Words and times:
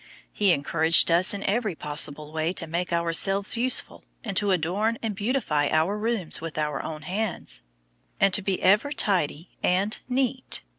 He 0.33 0.51
encouraged 0.51 1.11
us 1.11 1.31
in 1.31 1.43
every 1.43 1.75
possible 1.75 2.31
way 2.33 2.53
to 2.53 2.65
make 2.65 2.91
ourselves 2.91 3.55
useful, 3.55 4.03
and 4.23 4.35
to 4.35 4.49
adorn 4.49 4.97
and 5.03 5.13
beautify 5.15 5.69
our 5.69 5.95
rooms 5.95 6.41
with 6.41 6.57
our 6.57 6.81
own 6.81 7.03
hands, 7.03 7.61
and 8.19 8.33
to 8.33 8.41
be 8.41 8.59
ever 8.63 8.91
tidy 8.91 9.51
and 9.63 9.95
neat. 10.09 10.63